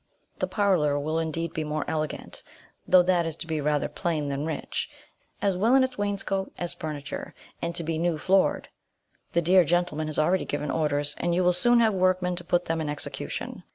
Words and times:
The 0.39 0.47
parlour 0.47 0.97
will 0.99 1.19
indeed 1.19 1.53
be 1.53 1.63
more 1.63 1.85
elegant; 1.87 2.41
though 2.87 3.03
that 3.03 3.27
is 3.27 3.37
to 3.37 3.45
be 3.45 3.61
rather 3.61 3.87
plain 3.87 4.29
than 4.29 4.47
rich, 4.47 4.89
as 5.43 5.55
well 5.55 5.75
in 5.75 5.83
its 5.83 5.95
wainscot 5.95 6.49
as 6.57 6.73
furniture, 6.73 7.35
and 7.61 7.75
to 7.75 7.83
be 7.83 7.99
new 7.99 8.17
floored. 8.17 8.69
The 9.33 9.43
dear 9.43 9.63
gentleman 9.63 10.07
has 10.07 10.17
already 10.17 10.45
given 10.45 10.71
orders, 10.71 11.13
and 11.19 11.35
you 11.35 11.43
will 11.43 11.53
soon 11.53 11.81
have 11.81 11.93
workmen 11.93 12.35
to 12.37 12.43
put 12.43 12.65
them 12.65 12.81
in 12.81 12.89
execution. 12.89 13.61